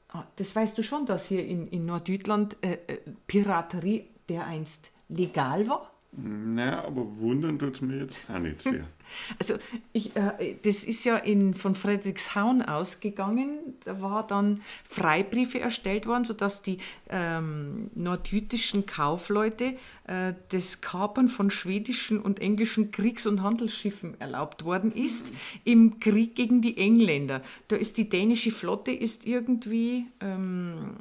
Ah, 0.09 0.25
Das 0.37 0.55
weißt 0.55 0.77
du 0.77 0.83
schon, 0.83 1.05
dass 1.05 1.27
hier 1.27 1.45
in, 1.45 1.67
in 1.67 1.85
Nordjütland 1.85 2.57
äh, 2.61 2.79
äh, 2.87 2.97
Piraterie 3.27 4.09
dereinst 4.27 4.91
legal 5.07 5.67
war? 5.67 5.91
Na, 6.11 6.83
aber 6.85 7.05
wundern 7.19 7.59
tut 7.59 7.75
es 7.75 7.81
mir 7.81 7.99
jetzt 7.99 8.17
auch 8.29 8.39
nicht 8.39 8.61
sehr. 8.61 8.85
Also 9.39 9.55
ich, 9.91 10.15
äh, 10.15 10.55
das 10.61 10.83
ist 10.83 11.03
ja 11.03 11.17
in, 11.17 11.55
von 11.55 11.73
Friedrichshain 11.73 12.61
ausgegangen. 12.61 13.57
Da 13.83 14.01
war 14.01 14.25
dann 14.25 14.61
Freibriefe 14.83 15.59
erstellt 15.59 16.05
worden, 16.05 16.25
sodass 16.25 16.61
die 16.61 16.77
ähm, 17.09 17.89
nordjüdischen 17.95 18.85
Kaufleute 18.85 19.77
äh, 20.05 20.33
das 20.49 20.81
Kapern 20.81 21.27
von 21.27 21.49
schwedischen 21.49 22.19
und 22.19 22.39
englischen 22.39 22.91
Kriegs- 22.91 23.25
und 23.25 23.41
Handelsschiffen 23.41 24.19
erlaubt 24.21 24.63
worden 24.63 24.91
ist 24.91 25.33
im 25.63 25.99
Krieg 25.99 26.35
gegen 26.35 26.61
die 26.61 26.77
Engländer. 26.77 27.41
Da 27.67 27.77
ist 27.77 27.97
die 27.97 28.09
dänische 28.09 28.51
Flotte 28.51 28.91
ist 28.91 29.25
irgendwie 29.25 30.05
ähm, 30.19 30.97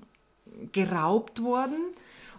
geraubt 0.73 1.43
worden. 1.43 1.79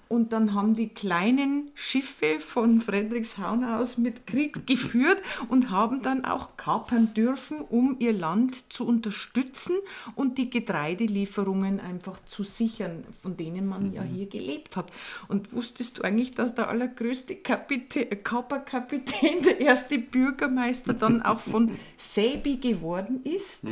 Und 0.09 0.33
dann 0.33 0.55
haben 0.55 0.73
die 0.73 0.89
kleinen 0.89 1.69
Schiffe 1.75 2.39
von 2.39 2.81
Friedrichshain 2.81 3.63
aus 3.63 3.99
mit 3.99 4.25
Krieg 4.25 4.65
geführt 4.65 5.21
und 5.49 5.69
haben 5.69 6.01
dann 6.01 6.25
auch 6.25 6.57
kapern 6.57 7.13
dürfen, 7.13 7.61
um 7.61 7.95
ihr 7.99 8.11
Land 8.11 8.73
zu 8.73 8.87
unterstützen 8.87 9.75
und 10.15 10.39
die 10.39 10.49
Getreidelieferungen 10.49 11.79
einfach 11.79 12.19
zu 12.25 12.43
sichern, 12.43 13.03
von 13.21 13.37
denen 13.37 13.67
man 13.67 13.93
ja 13.93 14.01
hier 14.01 14.25
gelebt 14.25 14.75
hat. 14.75 14.91
Und 15.27 15.53
wusstest 15.53 15.99
du 15.99 16.01
eigentlich, 16.01 16.33
dass 16.33 16.55
der 16.55 16.69
allergrößte 16.69 17.35
Kapitä 17.35 18.05
Kaperkapitän, 18.15 19.41
der 19.43 19.61
erste 19.61 19.99
Bürgermeister, 19.99 20.95
dann 20.95 21.21
auch 21.21 21.39
von 21.39 21.77
Säby 21.97 22.57
geworden 22.57 23.21
ist? 23.23 23.65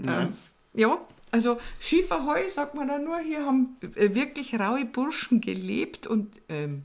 Ähm, 0.00 0.32
ja, 0.74 0.98
also 1.32 1.58
Schieferheu, 1.80 2.48
sagt 2.48 2.74
man 2.76 2.86
da 2.88 2.98
nur, 2.98 3.18
hier 3.18 3.44
haben 3.44 3.76
äh, 3.96 4.14
wirklich 4.14 4.54
raue 4.60 4.84
Burschen 4.84 5.40
gelebt 5.40 6.06
und 6.06 6.40
ähm, 6.48 6.82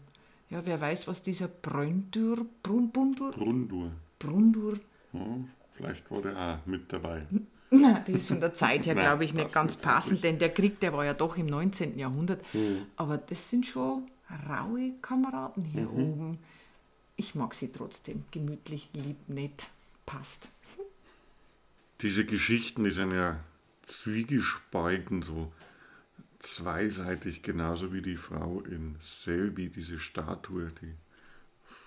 ja, 0.50 0.66
wer 0.66 0.80
weiß, 0.82 1.08
was 1.08 1.22
dieser 1.22 1.48
Bröndur, 1.50 2.46
Brunbundur, 2.64 3.32
Brundur. 3.32 3.92
Brundur, 4.18 4.80
Ja, 5.14 5.26
vielleicht 5.74 6.10
war 6.10 6.22
der 6.22 6.38
auch 6.38 6.66
mit 6.66 6.92
dabei. 6.92 7.28
na, 7.70 8.00
das 8.00 8.16
ist 8.16 8.28
von 8.30 8.40
der 8.40 8.54
Zeit 8.54 8.86
her, 8.86 8.96
glaube 9.06 9.26
ich, 9.26 9.34
nicht 9.34 9.52
ganz 9.54 9.76
passend, 9.76 10.24
denn 10.24 10.40
der 10.40 10.54
Krieg, 10.54 10.80
der 10.80 10.94
war 10.94 11.04
ja 11.06 11.14
doch 11.14 11.38
im 11.38 11.48
19. 11.48 12.00
Jahrhundert. 12.00 12.44
Aber 12.96 13.18
das 13.18 13.50
sind 13.50 13.66
schon 13.66 14.10
raue 14.50 14.94
Kameraden 15.02 15.66
hier 15.66 15.92
oben. 15.92 16.38
Ich 17.18 17.36
mag 17.36 17.54
sie 17.54 17.72
trotzdem, 17.72 18.24
gemütlich, 18.32 18.90
lieb, 18.94 19.18
nett, 19.28 19.68
passt. 20.06 20.48
Diese 22.02 22.26
Geschichten, 22.26 22.84
die 22.84 22.92
sind 22.92 23.12
ja 23.12 23.40
zwiegespalten, 23.88 25.22
so 25.22 25.52
zweiseitig, 26.40 27.42
genauso 27.42 27.94
wie 27.94 28.02
die 28.02 28.18
Frau 28.18 28.62
in 28.62 28.96
Selby, 29.02 29.70
diese 29.70 30.00
Statue, 30.00 30.72
die, 30.82 30.94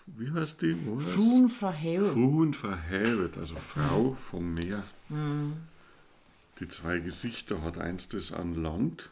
wie 0.07 0.31
heißt 0.31 0.61
die? 0.61 0.75
Frun 0.75 1.49
Frau 1.49 1.73
Frun 1.73 2.55
verheeret, 2.55 3.39
also 3.39 3.57
Frau 3.57 4.13
vom 4.15 4.55
Meer. 4.55 4.83
Die 6.59 6.69
zwei 6.69 6.99
Gesichter 6.99 7.63
hat 7.63 7.79
eins, 7.79 8.09
das 8.09 8.33
an 8.33 8.55
Land 8.55 9.11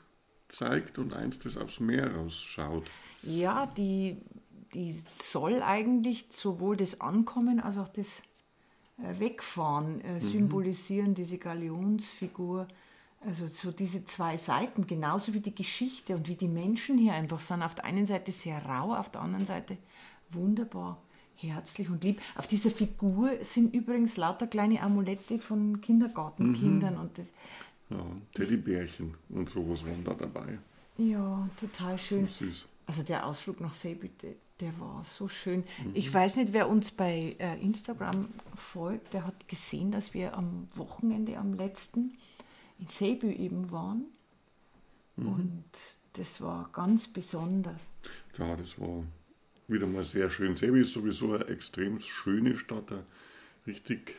zeigt 0.48 0.98
und 0.98 1.12
eins, 1.12 1.38
das 1.38 1.56
aufs 1.56 1.80
Meer 1.80 2.14
rausschaut. 2.14 2.90
Ja, 3.22 3.66
die, 3.66 4.16
die 4.74 4.92
soll 4.92 5.62
eigentlich 5.62 6.26
sowohl 6.30 6.76
das 6.76 7.00
Ankommen 7.00 7.60
als 7.60 7.78
auch 7.78 7.88
das 7.88 8.22
Wegfahren 8.98 10.00
äh, 10.02 10.20
symbolisieren, 10.20 11.14
diese 11.14 11.38
Galionsfigur. 11.38 12.66
Also 13.20 13.46
so 13.48 13.72
diese 13.72 14.04
zwei 14.04 14.36
Seiten, 14.36 14.86
genauso 14.86 15.34
wie 15.34 15.40
die 15.40 15.54
Geschichte 15.54 16.14
und 16.14 16.28
wie 16.28 16.36
die 16.36 16.46
Menschen 16.48 16.98
hier 16.98 17.14
einfach 17.14 17.40
sind. 17.40 17.62
Auf 17.62 17.74
der 17.74 17.84
einen 17.84 18.06
Seite 18.06 18.30
sehr 18.30 18.64
rau, 18.64 18.94
auf 18.94 19.10
der 19.10 19.22
anderen 19.22 19.44
Seite 19.44 19.76
wunderbar 20.30 21.02
herzlich 21.34 21.88
und 21.88 22.02
lieb. 22.04 22.20
Auf 22.36 22.46
dieser 22.46 22.70
Figur 22.70 23.30
sind 23.42 23.74
übrigens 23.74 24.16
lauter 24.16 24.46
kleine 24.46 24.82
Amulette 24.82 25.38
von 25.38 25.80
Kindergartenkindern 25.80 26.96
und 26.96 27.16
das, 27.18 27.32
Ja, 27.90 28.04
Teddybärchen 28.34 29.14
und 29.30 29.48
sowas 29.48 29.84
waren 29.84 30.04
da 30.04 30.14
dabei. 30.14 30.58
ja, 30.96 31.48
total 31.58 31.96
schön. 31.98 32.26
Süß. 32.26 32.66
Also 32.86 33.02
der 33.02 33.26
Ausflug 33.26 33.60
nach 33.60 33.74
Seebütte, 33.74 34.34
der, 34.60 34.78
war 34.80 35.04
so 35.04 35.28
schön. 35.28 35.64
Ich 35.94 36.12
weiß 36.12 36.36
nicht, 36.36 36.52
wer 36.52 36.68
uns 36.68 36.90
bei 36.90 37.36
äh, 37.38 37.60
Instagram 37.60 38.28
folgt, 38.54 39.14
der 39.14 39.24
hat 39.24 39.48
gesehen, 39.48 39.90
dass 39.90 40.14
wir 40.14 40.34
am 40.34 40.68
Wochenende, 40.74 41.36
am 41.36 41.54
letzten, 41.54 42.16
in 42.78 42.88
Seebü 42.88 43.32
eben 43.32 43.70
waren. 43.70 44.06
Und 45.16 45.64
das 46.12 46.40
war 46.40 46.70
ganz 46.72 47.08
besonders. 47.08 47.90
Ja, 48.38 48.56
das 48.56 48.78
war 48.80 49.04
wieder 49.66 49.86
mal 49.86 50.04
sehr 50.04 50.30
schön. 50.30 50.56
Sebi 50.56 50.80
ist 50.80 50.92
sowieso 50.92 51.34
eine 51.34 51.46
extrem 51.46 52.00
schöne 52.00 52.56
Stadt, 52.56 52.90
eine 52.90 53.04
richtig 53.66 54.14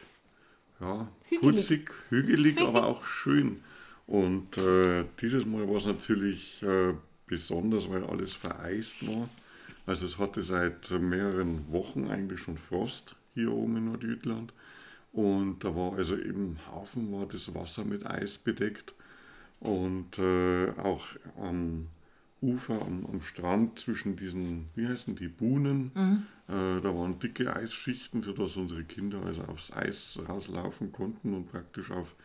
ja, 0.80 1.08
Hügelig. 1.30 1.42
putzig, 1.42 1.92
hügelig, 2.10 2.62
aber 2.66 2.86
auch 2.86 3.06
schön. 3.06 3.62
Und 4.08 4.58
äh, 4.58 5.06
dieses 5.22 5.46
Mal 5.46 5.68
war 5.68 5.76
es 5.76 5.86
natürlich 5.86 6.64
äh, 6.64 6.94
besonders, 7.28 7.90
weil 7.90 8.04
alles 8.04 8.34
vereist 8.34 9.06
war. 9.08 9.30
Also 9.86 10.06
es 10.06 10.18
hatte 10.18 10.42
seit 10.42 10.92
mehreren 10.92 11.72
Wochen 11.72 12.08
eigentlich 12.08 12.40
schon 12.40 12.58
Frost 12.58 13.16
hier 13.34 13.52
oben 13.52 13.78
in 13.78 13.86
Nordjütland. 13.86 14.54
Und 15.12 15.64
da 15.64 15.76
war 15.76 15.94
also 15.94 16.16
im 16.16 16.58
Hafen 16.68 17.12
war 17.12 17.26
das 17.26 17.54
Wasser 17.56 17.84
mit 17.84 18.06
Eis 18.06 18.38
bedeckt. 18.38 18.94
Und 19.60 20.20
äh, 20.20 20.70
auch 20.78 21.08
am 21.42 21.88
Ufer, 22.42 22.82
am, 22.82 23.06
am 23.06 23.22
Strand 23.22 23.80
zwischen 23.80 24.16
diesen, 24.16 24.70
wie 24.76 24.88
heißen 24.88 25.16
die, 25.16 25.28
Buhnen, 25.28 25.92
äh, 26.48 26.82
da 26.82 26.96
waren 26.96 27.20
dicke 27.20 27.54
Eisschichten, 27.54 28.24
sodass 28.24 28.56
unsere 28.56 28.84
Kinder 28.84 29.22
also 29.26 29.44
aufs 29.44 29.72
Eis 29.74 30.20
rauslaufen 30.28 30.92
konnten 30.92 31.34
und 31.34 31.52
praktisch 31.52 31.92
auf 31.92 32.16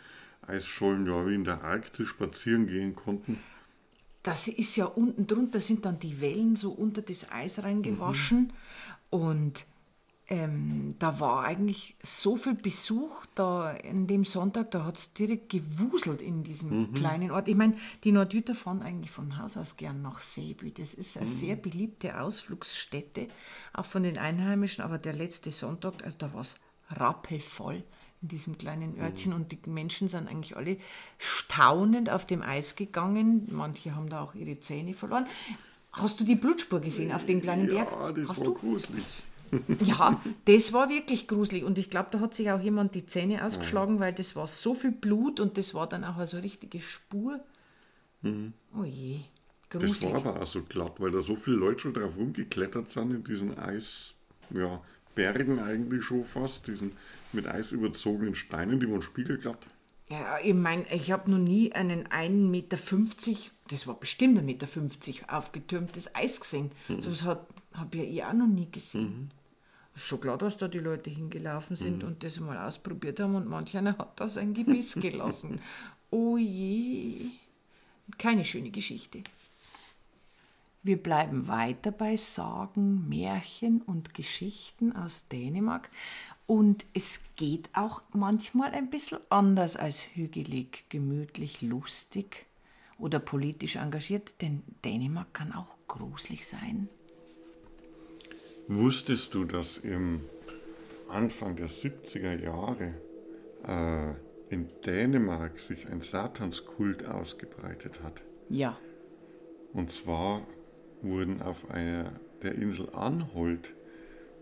Eisschollen, 0.46 1.06
ja 1.06 1.26
wie 1.26 1.34
in 1.34 1.44
der 1.44 1.64
Arktis 1.64 2.08
spazieren 2.08 2.66
gehen 2.66 2.94
konnten. 2.94 3.38
Das 4.24 4.48
ist 4.48 4.74
ja 4.76 4.86
unten 4.86 5.26
drunter, 5.26 5.60
sind 5.60 5.84
dann 5.84 6.00
die 6.00 6.20
Wellen 6.20 6.56
so 6.56 6.72
unter 6.72 7.02
das 7.02 7.30
Eis 7.30 7.62
reingewaschen. 7.62 8.52
Und 9.10 9.66
ähm, 10.28 10.94
da 10.98 11.20
war 11.20 11.44
eigentlich 11.44 11.96
so 12.02 12.34
viel 12.36 12.54
Besuch 12.54 13.26
da 13.34 13.76
an 13.84 14.06
dem 14.06 14.24
Sonntag, 14.24 14.70
da 14.70 14.86
hat 14.86 14.96
es 14.96 15.12
direkt 15.12 15.50
gewuselt 15.50 16.22
in 16.22 16.42
diesem 16.42 16.94
kleinen 16.94 17.30
Ort. 17.30 17.48
Ich 17.48 17.54
meine, 17.54 17.76
die 18.02 18.12
Nordjüter 18.12 18.54
fahren 18.54 18.80
eigentlich 18.80 19.10
von 19.10 19.36
Haus 19.36 19.58
aus 19.58 19.76
gern 19.76 20.00
nach 20.00 20.20
Seebü. 20.20 20.70
Das 20.70 20.94
ist 20.94 21.18
eine 21.18 21.28
sehr 21.28 21.56
beliebte 21.56 22.18
Ausflugsstätte, 22.18 23.28
auch 23.74 23.84
von 23.84 24.04
den 24.04 24.16
Einheimischen. 24.16 24.82
Aber 24.82 24.96
der 24.96 25.12
letzte 25.12 25.50
Sonntag, 25.50 26.02
also 26.02 26.16
da 26.16 26.32
war 26.32 26.40
es 26.40 26.56
rappelvoll 26.88 27.84
in 28.24 28.28
diesem 28.28 28.56
kleinen 28.56 28.98
Örtchen 28.98 29.34
und 29.34 29.52
die 29.52 29.58
Menschen 29.70 30.08
sind 30.08 30.28
eigentlich 30.28 30.56
alle 30.56 30.78
staunend 31.18 32.08
auf 32.08 32.26
dem 32.26 32.40
Eis 32.42 32.74
gegangen. 32.74 33.46
Manche 33.50 33.94
haben 33.94 34.08
da 34.08 34.22
auch 34.22 34.34
ihre 34.34 34.58
Zähne 34.58 34.94
verloren. 34.94 35.26
Hast 35.92 36.18
du 36.20 36.24
die 36.24 36.34
Blutspur 36.34 36.80
gesehen 36.80 37.12
auf 37.12 37.26
dem 37.26 37.42
kleinen 37.42 37.66
Berg? 37.68 37.90
Ja, 37.92 38.12
das 38.12 38.28
Hast 38.30 38.40
war 38.40 38.46
du? 38.46 38.54
gruselig. 38.54 39.04
Ja, 39.84 40.20
das 40.46 40.72
war 40.72 40.88
wirklich 40.88 41.28
gruselig. 41.28 41.62
Und 41.62 41.78
ich 41.78 41.88
glaube, 41.88 42.08
da 42.10 42.18
hat 42.18 42.34
sich 42.34 42.50
auch 42.50 42.60
jemand 42.60 42.94
die 42.96 43.06
Zähne 43.06 43.44
ausgeschlagen, 43.44 44.00
weil 44.00 44.12
das 44.12 44.34
war 44.34 44.48
so 44.48 44.74
viel 44.74 44.90
Blut 44.90 45.38
und 45.38 45.56
das 45.58 45.74
war 45.74 45.86
dann 45.88 46.02
auch 46.02 46.16
eine 46.16 46.26
so 46.26 46.38
richtige 46.38 46.80
Spur. 46.80 47.38
Oh 48.24 48.84
je, 48.84 49.20
Das 49.70 49.82
gruselig. 49.82 50.12
war 50.14 50.26
aber 50.26 50.42
auch 50.42 50.46
so 50.46 50.62
glatt, 50.62 50.94
weil 50.98 51.12
da 51.12 51.20
so 51.20 51.36
viele 51.36 51.56
Leute 51.58 51.80
schon 51.80 51.94
drauf 51.94 52.16
rumgeklettert 52.16 52.90
sind 52.90 53.12
in 53.12 53.22
diesen 53.22 53.56
Eis, 53.56 54.14
ja, 54.50 54.80
eigentlich 55.16 56.02
schon 56.04 56.24
fast, 56.24 56.66
diesen 56.66 56.92
mit 57.34 57.46
Eis 57.46 57.72
überzogenen 57.72 58.34
Steinen, 58.34 58.80
die 58.80 58.90
waren 58.90 59.02
spiegelglatt. 59.02 59.66
Ja, 60.08 60.38
ich 60.42 60.54
meine, 60.54 60.86
ich 60.92 61.10
habe 61.10 61.30
noch 61.30 61.38
nie 61.38 61.72
einen 61.72 62.06
1,50 62.08 62.30
Meter, 62.50 62.76
das 63.68 63.86
war 63.86 63.98
bestimmt 63.98 64.38
1,50 64.38 64.42
Meter 64.42 65.36
aufgetürmtes 65.36 66.14
Eis 66.14 66.40
gesehen. 66.40 66.72
So 66.98 67.10
was 67.10 67.24
habe 67.24 67.46
ja 67.94 68.04
ich 68.04 68.24
auch 68.24 68.34
noch 68.34 68.46
nie 68.46 68.70
gesehen. 68.70 69.30
Ist 69.94 70.04
schon 70.04 70.20
klar, 70.20 70.36
dass 70.36 70.56
da 70.56 70.68
die 70.68 70.80
Leute 70.80 71.08
hingelaufen 71.08 71.76
sind 71.76 72.04
und 72.04 72.24
das 72.24 72.40
mal 72.40 72.58
ausprobiert 72.58 73.20
haben 73.20 73.36
und 73.36 73.48
manch 73.48 73.76
einer 73.76 73.96
hat 73.96 74.18
da 74.20 74.28
sein 74.28 74.52
Gebiss 74.52 74.94
gelassen. 75.00 75.60
oh 76.10 76.36
je, 76.36 77.30
keine 78.18 78.44
schöne 78.44 78.70
Geschichte. 78.70 79.22
Wir 80.82 81.02
bleiben 81.02 81.48
weiter 81.48 81.92
bei 81.92 82.18
Sagen, 82.18 83.08
Märchen 83.08 83.80
und 83.80 84.12
Geschichten 84.12 84.92
aus 84.92 85.28
Dänemark. 85.28 85.90
Und 86.46 86.84
es 86.92 87.20
geht 87.36 87.70
auch 87.72 88.02
manchmal 88.12 88.72
ein 88.72 88.90
bisschen 88.90 89.18
anders 89.30 89.76
als 89.76 90.02
hügelig, 90.14 90.84
gemütlich, 90.90 91.62
lustig 91.62 92.46
oder 92.98 93.18
politisch 93.18 93.76
engagiert, 93.76 94.40
denn 94.42 94.62
Dänemark 94.84 95.32
kann 95.32 95.52
auch 95.52 95.76
gruselig 95.88 96.46
sein. 96.46 96.88
Wusstest 98.68 99.34
du, 99.34 99.44
dass 99.44 99.78
im 99.78 100.20
Anfang 101.08 101.56
der 101.56 101.68
70er 101.68 102.42
Jahre 102.42 102.94
äh, 103.66 104.52
in 104.52 104.68
Dänemark 104.86 105.58
sich 105.58 105.88
ein 105.88 106.00
Satanskult 106.02 107.04
ausgebreitet 107.06 108.02
hat? 108.02 108.22
Ja, 108.48 108.78
Und 109.72 109.90
zwar 109.92 110.46
wurden 111.02 111.42
auf 111.42 111.70
einer 111.70 112.12
der 112.42 112.54
Insel 112.54 112.88
Anholt 112.94 113.74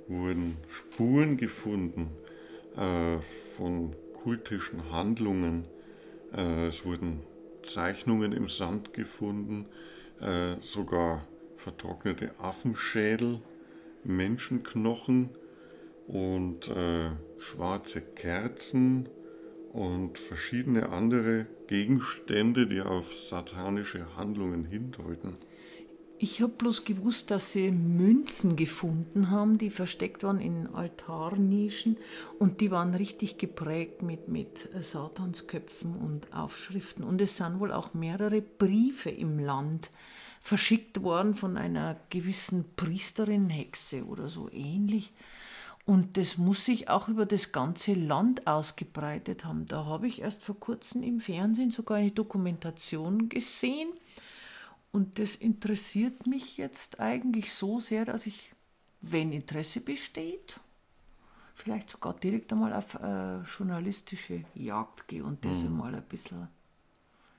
wurden 0.09 0.57
Spuren 0.69 1.37
gefunden 1.37 2.11
äh, 2.77 3.19
von 3.57 3.95
kultischen 4.23 4.91
Handlungen. 4.91 5.65
Äh, 6.35 6.69
es 6.69 6.85
wurden 6.85 7.21
Zeichnungen 7.67 8.33
im 8.33 8.49
Sand 8.49 8.93
gefunden, 8.93 9.67
äh, 10.21 10.57
sogar 10.61 11.27
vertrocknete 11.57 12.31
Affenschädel, 12.39 13.41
Menschenknochen 14.05 15.31
und 16.09 16.69
äh, 16.69 17.11
schwarze 17.39 18.01
Kerzen 18.01 19.09
und 19.73 20.19
verschiedene 20.19 20.91
andere 20.91 21.47
Gegenstände, 21.67 22.67
die 22.67 22.81
auf 22.81 23.15
satanische 23.15 24.17
Handlungen 24.17 24.65
hindeuten. 24.65 25.37
Ich 26.23 26.41
habe 26.41 26.53
bloß 26.53 26.85
gewusst, 26.85 27.33
dass 27.33 27.51
sie 27.51 27.73
Münzen 27.73 28.55
gefunden 28.55 29.31
haben, 29.31 29.59
die 29.59 29.71
versteckt 29.71 30.23
waren 30.23 30.39
in 30.39 30.69
Altarnischen 30.69 31.97
und 32.39 32.61
die 32.61 32.71
waren 32.71 32.95
richtig 32.95 33.39
geprägt 33.39 34.03
mit, 34.03 34.29
mit 34.29 34.69
Satansköpfen 34.81 35.97
und 35.97 36.33
Aufschriften. 36.33 37.03
Und 37.03 37.21
es 37.21 37.39
sind 37.39 37.59
wohl 37.59 37.73
auch 37.73 37.93
mehrere 37.93 38.41
Briefe 38.41 39.11
im 39.11 39.41
Land 39.41 39.91
verschickt 40.41 41.03
worden 41.03 41.35
von 41.35 41.57
einer 41.57 41.97
gewissen 42.11 42.67
Priesterin, 42.77 43.51
Hexe 43.51 44.05
oder 44.05 44.29
so 44.29 44.49
ähnlich. 44.53 45.13
Und 45.87 46.17
das 46.17 46.39
muss 46.39 46.65
sich 46.65 46.89
auch 46.89 47.09
über 47.09 47.27
das 47.27 47.51
ganze 47.51 47.95
Land 47.95 48.47
ausgebreitet 48.47 49.45
haben. 49.45 49.67
Da 49.67 49.87
habe 49.87 50.07
ich 50.07 50.21
erst 50.21 50.45
vor 50.45 50.61
kurzem 50.61 51.03
im 51.03 51.19
Fernsehen 51.19 51.73
sogar 51.73 51.97
eine 51.97 52.13
Dokumentation 52.13 53.29
gesehen. 53.29 53.89
Und 54.93 55.19
das 55.19 55.35
interessiert 55.35 56.27
mich 56.27 56.59
jetzt 56.59 57.01
eigentlich 57.01 57.53
so 57.53 57.81
sehr, 57.81 58.05
dass 58.05 58.27
ich, 58.27 58.53
wenn 59.01 59.33
Interesse 59.33 59.81
besteht, 59.81 60.61
vielleicht 61.55 61.91
sogar 61.91 62.15
direkt 62.15 62.53
einmal 62.53 62.75
auf 62.75 62.95
äh, 62.95 63.41
journalistische 63.41 64.45
Jagd 64.55 65.09
gehe 65.09 65.25
und 65.25 65.45
das 65.45 65.65
einmal 65.65 65.95
ein 65.95 66.03
bisschen 66.03 66.49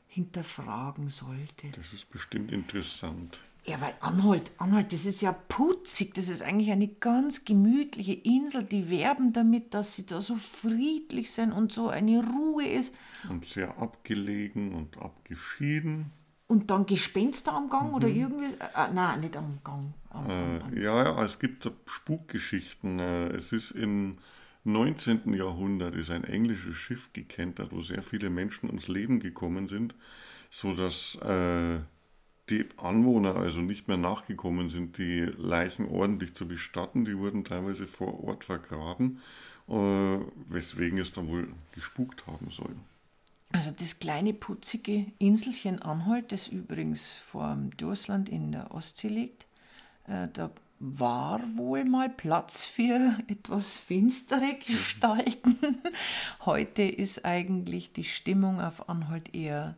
hinterfragen 0.07 1.09
sollte. 1.09 1.69
Das 1.75 1.93
ist 1.93 2.09
bestimmt 2.09 2.51
interessant. 2.51 3.39
Ja, 3.65 3.79
weil 3.79 3.93
Anhalt, 4.01 4.51
Anhalt, 4.57 4.91
das 4.91 5.05
ist 5.05 5.21
ja 5.21 5.31
putzig, 5.31 6.13
das 6.15 6.27
ist 6.27 6.41
eigentlich 6.41 6.71
eine 6.71 6.87
ganz 6.87 7.45
gemütliche 7.45 8.13
Insel. 8.13 8.63
Die 8.63 8.89
werben 8.89 9.31
damit, 9.31 9.73
dass 9.73 9.95
sie 9.95 10.05
da 10.05 10.19
so 10.19 10.35
friedlich 10.35 11.31
sind 11.31 11.53
und 11.53 11.71
so 11.71 11.87
eine 11.87 12.23
Ruhe 12.25 12.67
ist. 12.67 12.93
Und 13.29 13.45
sehr 13.45 13.77
abgelegen 13.77 14.73
und 14.73 14.97
abgeschieden. 14.97 16.11
Und 16.53 16.69
dann 16.69 16.85
Gespenster 16.85 17.51
am 17.51 17.67
Gang 17.67 17.95
oder 17.95 18.07
irgendwie. 18.07 18.45
Äh, 18.45 18.93
nein, 18.93 19.21
nicht 19.21 19.35
am 19.35 19.57
Gang. 19.63 19.91
Am, 20.11 20.25
am, 20.25 20.61
am. 20.61 20.73
Äh, 20.75 20.83
ja, 20.83 21.03
ja, 21.03 21.23
es 21.23 21.39
gibt 21.39 21.67
Spukgeschichten. 21.87 22.99
Äh, 22.99 23.29
Es 23.29 23.51
ist 23.51 23.71
im 23.71 24.19
19. 24.63 25.33
Jahrhundert 25.33 25.95
ist 25.95 26.11
ein 26.11 26.23
englisches 26.23 26.75
Schiff 26.75 27.11
gekentert, 27.11 27.71
wo 27.71 27.81
sehr 27.81 28.03
viele 28.03 28.29
Menschen 28.29 28.67
ums 28.67 28.87
Leben 28.87 29.19
gekommen 29.19 29.67
sind, 29.67 29.95
sodass 30.51 31.15
äh, 31.23 31.79
die 32.51 32.69
Anwohner 32.77 33.35
also 33.35 33.61
nicht 33.61 33.87
mehr 33.87 33.97
nachgekommen 33.97 34.69
sind, 34.69 34.99
die 34.99 35.21
Leichen 35.21 35.87
ordentlich 35.87 36.35
zu 36.35 36.47
bestatten. 36.47 37.03
Die 37.03 37.17
wurden 37.17 37.45
teilweise 37.45 37.87
vor 37.87 38.23
Ort 38.23 38.45
vergraben, 38.45 39.21
äh, 39.67 40.19
weswegen 40.49 40.99
es 40.99 41.13
dann 41.13 41.29
wohl 41.29 41.47
gespukt 41.73 42.27
haben 42.27 42.51
soll. 42.51 42.75
Also 43.53 43.69
das 43.69 43.99
kleine 43.99 44.33
putzige 44.33 45.05
Inselchen 45.19 45.79
Anhalt, 45.79 46.31
das 46.31 46.47
übrigens 46.47 47.13
vor 47.13 47.53
dem 47.53 47.69
Dursland 47.77 48.27
in 48.27 48.51
der 48.51 48.73
Ostsee 48.73 49.09
liegt, 49.09 49.45
äh, 50.07 50.27
da 50.33 50.49
war 50.79 51.39
wohl 51.55 51.85
mal 51.85 52.09
Platz 52.09 52.65
für 52.65 53.15
etwas 53.27 53.77
finstere 53.77 54.55
Gestalten. 54.55 55.57
Heute 56.45 56.81
ist 56.81 57.25
eigentlich 57.25 57.93
die 57.93 58.03
Stimmung 58.03 58.59
auf 58.59 58.89
Anhalt 58.89 59.35
eher 59.35 59.75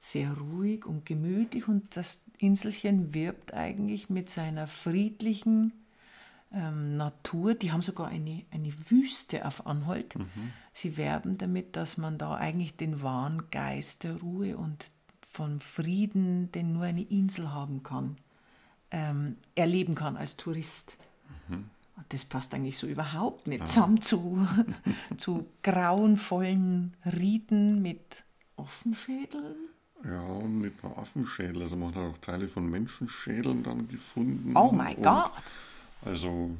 sehr 0.00 0.32
ruhig 0.32 0.84
und 0.84 1.06
gemütlich 1.06 1.68
und 1.68 1.96
das 1.96 2.22
Inselchen 2.38 3.14
wirbt 3.14 3.54
eigentlich 3.54 4.10
mit 4.10 4.28
seiner 4.28 4.66
friedlichen 4.66 5.72
ähm, 6.52 6.96
Natur. 6.96 7.54
Die 7.54 7.72
haben 7.72 7.82
sogar 7.82 8.08
eine, 8.08 8.44
eine 8.50 8.72
Wüste 8.90 9.46
auf 9.46 9.66
Anhalt. 9.66 10.16
Sie 10.72 10.96
werben 10.96 11.38
damit, 11.38 11.76
dass 11.76 11.96
man 11.96 12.18
da 12.18 12.34
eigentlich 12.34 12.76
den 12.76 13.02
wahren 13.02 13.50
Geist 13.50 14.04
der 14.04 14.20
Ruhe 14.20 14.56
und 14.56 14.90
von 15.22 15.60
Frieden, 15.60 16.50
den 16.52 16.72
nur 16.72 16.84
eine 16.84 17.02
Insel 17.02 17.52
haben 17.52 17.82
kann, 17.82 18.16
ähm, 18.90 19.36
erleben 19.54 19.94
kann 19.94 20.16
als 20.16 20.36
Tourist. 20.36 20.96
Und 21.96 22.04
das 22.10 22.24
passt 22.26 22.54
eigentlich 22.54 22.76
so 22.76 22.86
überhaupt 22.86 23.46
nicht 23.46 23.66
zusammen 23.66 24.00
zu, 24.02 24.46
zu 25.16 25.46
grauenvollen 25.62 26.94
Rieden 27.04 27.80
mit 27.80 28.24
Offenschädeln. 28.56 29.56
Ja, 30.04 30.20
und 30.20 30.60
mit 30.60 30.74
einer 30.84 30.98
Affenschädel. 30.98 31.62
Also 31.62 31.76
man 31.76 31.94
hat 31.94 32.02
auch 32.02 32.18
Teile 32.18 32.48
von 32.48 32.68
Menschenschädeln 32.68 33.62
dann 33.62 33.88
gefunden. 33.88 34.54
Oh 34.54 34.70
mein 34.70 35.00
Gott! 35.02 35.32
Also, 36.06 36.56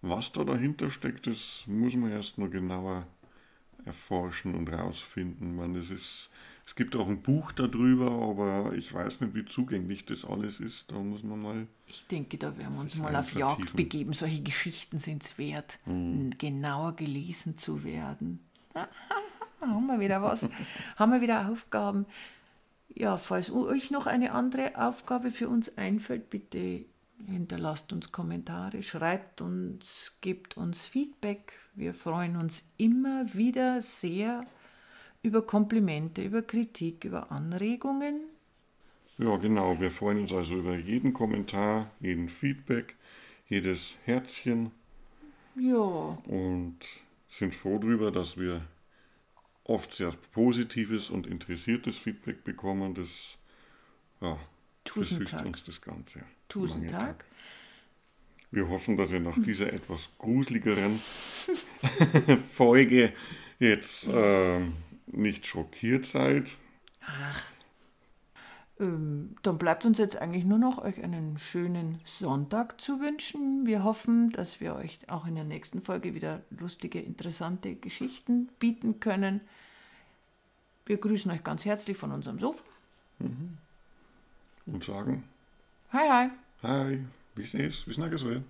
was 0.00 0.32
da 0.32 0.42
dahinter 0.42 0.88
steckt, 0.88 1.26
das 1.26 1.64
muss 1.66 1.94
man 1.94 2.10
erst 2.10 2.38
noch 2.38 2.50
genauer 2.50 3.06
erforschen 3.84 4.54
und 4.54 4.72
rausfinden. 4.72 5.54
Man, 5.56 5.74
das 5.74 5.90
ist, 5.90 6.30
es 6.64 6.74
gibt 6.74 6.96
auch 6.96 7.06
ein 7.06 7.20
Buch 7.20 7.52
darüber, 7.52 8.10
aber 8.10 8.72
ich 8.74 8.92
weiß 8.92 9.20
nicht, 9.20 9.34
wie 9.34 9.44
zugänglich 9.44 10.06
das 10.06 10.24
alles 10.24 10.58
ist. 10.58 10.90
Da 10.90 10.98
muss 10.98 11.22
man 11.22 11.40
mal. 11.40 11.66
Ich 11.86 12.06
denke, 12.06 12.38
da 12.38 12.56
werden 12.56 12.74
wir 12.74 12.80
uns 12.80 12.94
mal 12.96 13.14
auf. 13.14 13.34
Jagd 13.34 13.76
begeben. 13.76 14.14
Solche 14.14 14.42
Geschichten 14.42 14.98
sind 14.98 15.22
es 15.22 15.36
wert, 15.36 15.78
genauer 15.84 16.96
gelesen 16.96 17.58
zu 17.58 17.84
werden. 17.84 18.40
haben 19.60 19.86
wir 19.86 20.00
wieder 20.00 20.22
was. 20.22 20.48
haben 20.96 21.12
wir 21.12 21.20
wieder 21.20 21.50
Aufgaben. 21.50 22.06
Ja, 22.94 23.18
falls 23.18 23.52
euch 23.52 23.90
noch 23.90 24.06
eine 24.06 24.32
andere 24.32 24.78
Aufgabe 24.78 25.30
für 25.30 25.50
uns 25.50 25.76
einfällt, 25.76 26.30
bitte 26.30 26.86
hinterlasst 27.24 27.92
uns 27.92 28.12
Kommentare, 28.12 28.82
schreibt 28.82 29.40
uns, 29.40 30.16
gebt 30.20 30.56
uns 30.56 30.86
Feedback. 30.86 31.54
Wir 31.74 31.94
freuen 31.94 32.36
uns 32.36 32.70
immer 32.76 33.34
wieder 33.34 33.80
sehr 33.80 34.46
über 35.22 35.42
Komplimente, 35.42 36.22
über 36.22 36.42
Kritik, 36.42 37.04
über 37.04 37.32
Anregungen. 37.32 38.20
Ja, 39.18 39.36
genau. 39.36 39.80
Wir 39.80 39.90
freuen 39.90 40.20
uns 40.20 40.32
also 40.32 40.56
über 40.56 40.76
jeden 40.76 41.12
Kommentar, 41.12 41.90
jeden 42.00 42.28
Feedback, 42.28 42.96
jedes 43.48 43.96
Herzchen 44.04 44.72
Ja, 45.54 46.18
und 46.28 46.78
sind 47.28 47.54
froh 47.54 47.78
darüber, 47.78 48.10
dass 48.10 48.36
wir 48.36 48.62
oft 49.64 49.94
sehr 49.94 50.12
positives 50.32 51.10
und 51.10 51.26
interessiertes 51.26 51.96
Feedback 51.96 52.44
bekommen. 52.44 52.94
Das 52.94 53.36
ja, 54.20 54.38
Dank. 55.32 55.46
uns 55.46 55.64
das 55.64 55.80
Ganze. 55.80 56.20
Tausend 56.48 56.90
Lange 56.90 57.04
Tag. 57.04 57.24
Wir 58.50 58.68
hoffen, 58.68 58.96
dass 58.96 59.12
ihr 59.12 59.20
nach 59.20 59.40
dieser 59.42 59.72
etwas 59.72 60.08
gruseligeren 60.18 61.00
Folge 62.48 63.12
jetzt 63.58 64.08
äh, 64.08 64.60
nicht 65.06 65.46
schockiert 65.46 66.06
seid. 66.06 66.56
Ähm, 68.78 69.36
dann 69.42 69.58
bleibt 69.58 69.84
uns 69.84 69.98
jetzt 69.98 70.16
eigentlich 70.16 70.44
nur 70.44 70.58
noch, 70.58 70.78
euch 70.78 71.02
einen 71.02 71.38
schönen 71.38 72.00
Sonntag 72.04 72.80
zu 72.80 73.00
wünschen. 73.00 73.66
Wir 73.66 73.84
hoffen, 73.84 74.30
dass 74.30 74.60
wir 74.60 74.74
euch 74.76 74.98
auch 75.08 75.26
in 75.26 75.34
der 75.34 75.44
nächsten 75.44 75.80
Folge 75.80 76.14
wieder 76.14 76.42
lustige, 76.50 77.00
interessante 77.00 77.74
Geschichten 77.74 78.48
bieten 78.58 79.00
können. 79.00 79.40
Wir 80.84 80.98
grüßen 80.98 81.30
euch 81.30 81.42
ganz 81.42 81.64
herzlich 81.64 81.96
von 81.96 82.12
unserem 82.12 82.38
Sofa. 82.38 82.62
Und 84.66 84.84
sagen, 84.84 85.24
Hi, 85.92 86.08
hi. 86.08 86.30
hi, 86.62 87.04
bis 87.34 87.54
nächstes, 87.54 87.84
bis 87.84 87.98
nächstes 87.98 88.24
Mal. 88.24 88.42